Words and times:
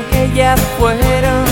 que 0.00 0.30
ya 0.34 0.56
fueron, 0.78 1.44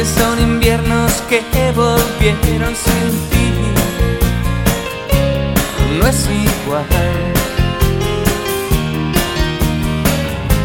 y 0.00 0.04
son 0.04 0.40
inviernos 0.40 1.12
que 1.28 1.42
volvieron 1.72 2.72
sin 2.76 3.10
ti. 3.30 3.52
No 5.98 6.06
es 6.06 6.28
igual. 6.28 6.86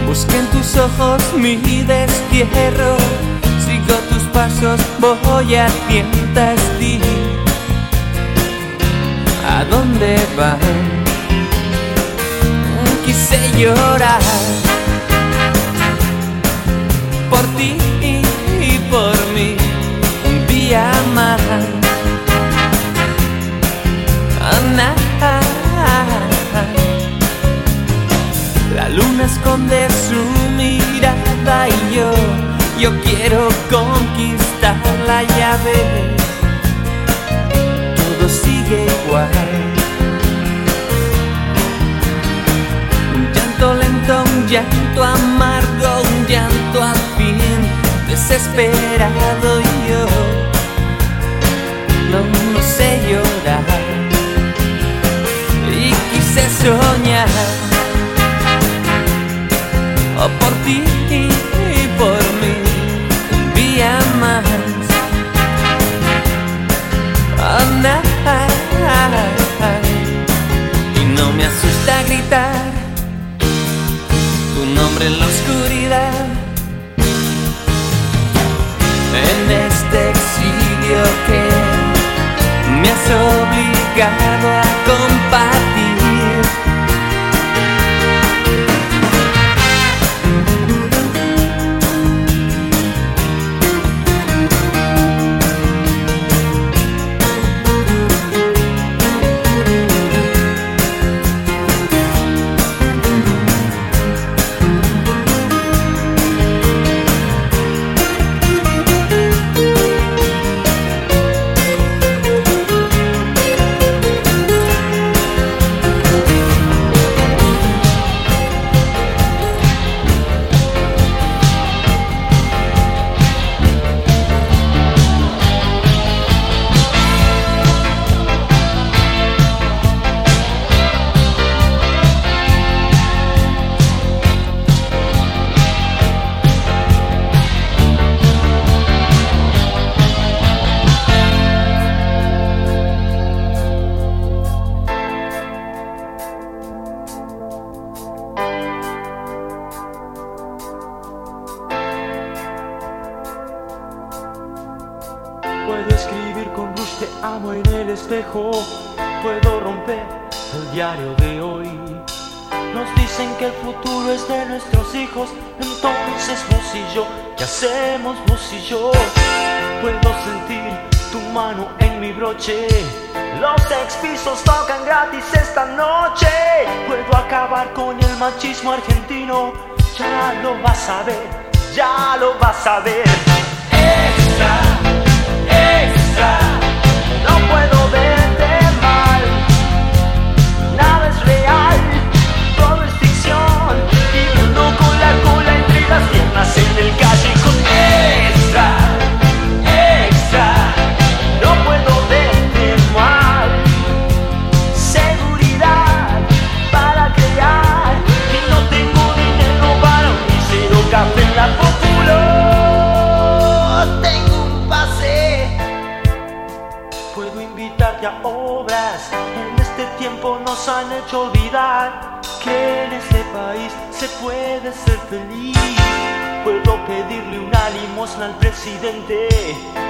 Busqué 0.05 0.37
en 0.37 0.47
tus 0.47 0.77
ojos 0.77 1.23
mi 1.35 1.55
destierro, 1.55 2.95
sigo 3.65 3.95
tus 4.09 4.23
pasos, 4.31 4.79
voy 4.99 5.55
a 5.55 5.67
tientas 5.87 6.59
ti. 6.77 6.99
¿A 9.47 9.65
dónde 9.65 10.15
van? 10.37 10.59
Quise 13.03 13.39
llorar 13.57 14.58
más. 20.77 21.41
Ana, 24.39 24.93
La 28.75 28.87
luna 28.89 29.25
esconde 29.25 29.87
su 29.89 30.21
mirada 30.55 31.67
y 31.69 31.95
yo, 31.95 32.11
yo 32.79 32.91
quiero 33.01 33.49
conquistarla 33.71 35.23
ya 35.39 35.57
ves. 35.63 36.21
Todo 37.95 38.29
sigue 38.29 38.85
igual. 39.05 39.29
Un 43.15 43.33
llanto 43.33 43.73
lento, 43.73 44.23
un 44.23 44.47
llanto 44.47 45.03
amargo, 45.03 46.01
un 46.03 46.27
llanto 46.27 46.83
al 46.83 46.97
fin 47.17 47.39
desesperado 48.07 49.61
yo 49.87 50.38
no, 52.11 52.61
sé 52.61 52.99
llorar 53.07 53.63
y 55.71 55.93
quise 56.11 56.43
soñar. 56.61 57.27
Oh, 60.17 60.29
por 60.39 60.53
ti 60.65 60.83
y 61.09 61.87
por 61.97 62.23
mí 62.41 62.53
un 63.31 63.53
día 63.53 63.99
más. 64.19 64.45
Oh, 67.41 67.69
y 70.95 71.05
no 71.17 71.31
me 71.33 71.45
asusta 71.45 72.03
gritar 72.07 72.71
tu 74.55 74.65
nombre 74.73 75.05
en 75.07 75.19
la 75.19 75.25
oscuridad. 75.25 76.25
En 79.13 79.51
este 79.51 79.68
obligado 83.11 84.49
a 84.49 84.61
compartir. 84.85 85.18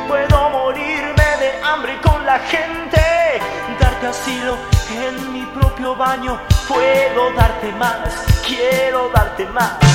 Puedo 0.09 0.49
morirme 0.49 1.23
de 1.39 1.63
hambre 1.63 1.97
con 2.01 2.25
la 2.25 2.37
gente, 2.39 2.99
darte 3.79 4.07
asilo 4.07 4.57
en 4.91 5.31
mi 5.31 5.45
propio 5.57 5.95
baño. 5.95 6.37
Puedo 6.67 7.31
darte 7.33 7.71
más, 7.73 8.25
quiero 8.45 9.09
darte 9.13 9.45
más. 9.45 9.88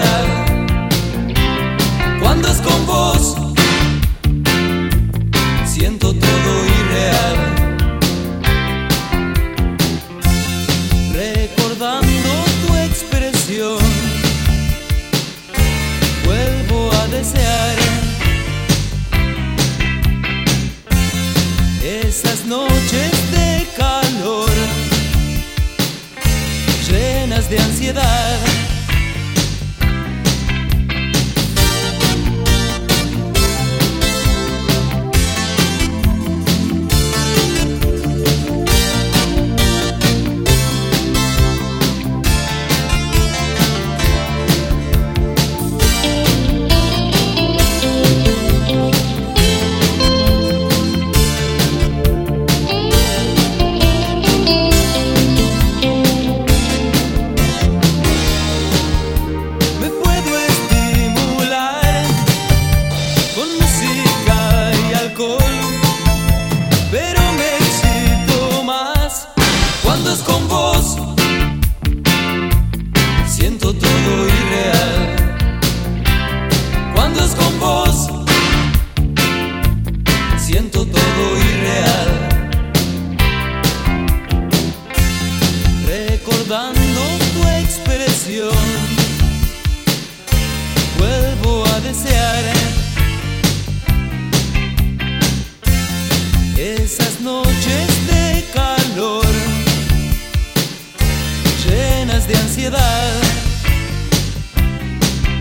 yeah. 0.00 0.27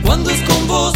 Cuando 0.05 0.29
es 0.29 0.39
con 0.43 0.67
vos, 0.67 0.93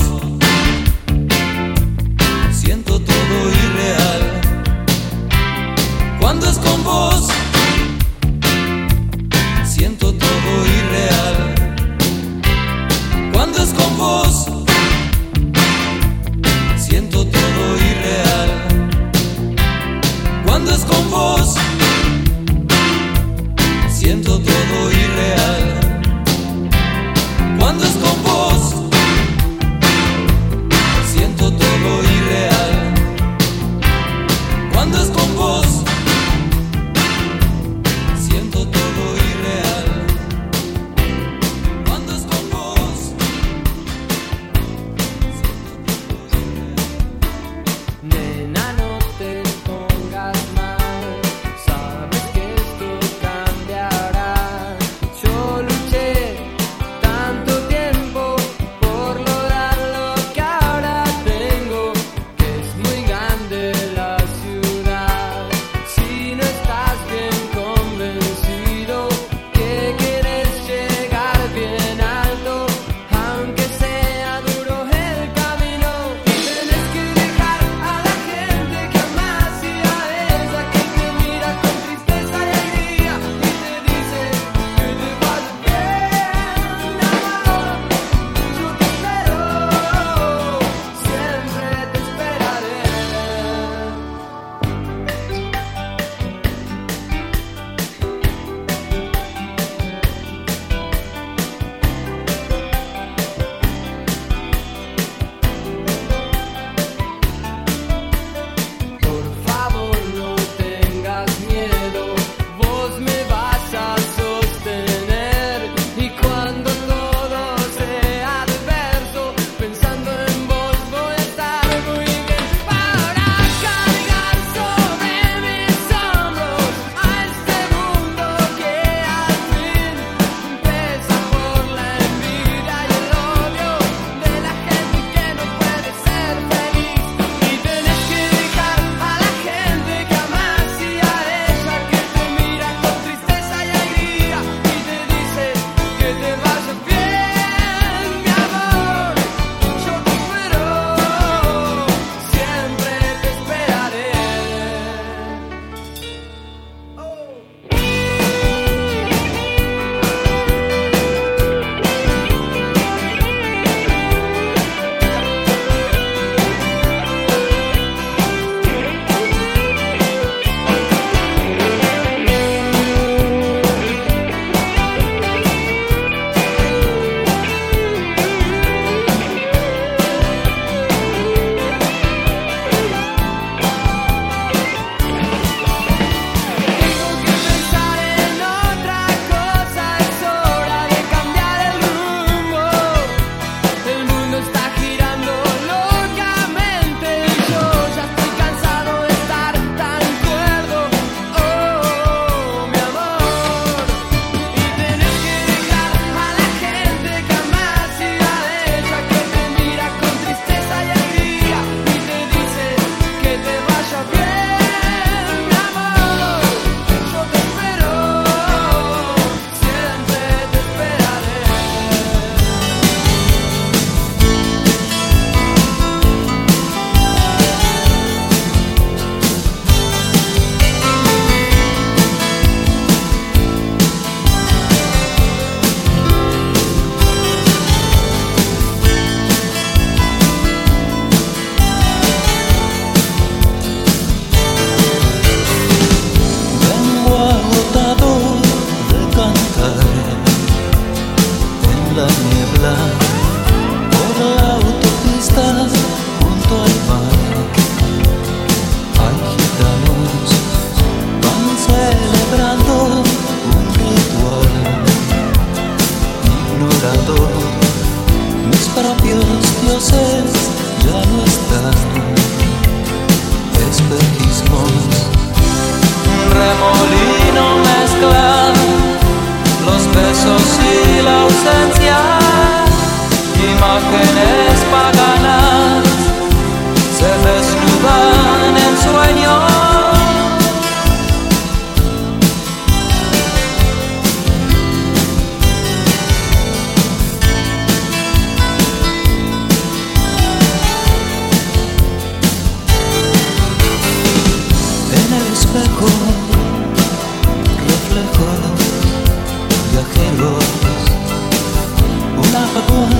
Oh. 312.69 312.90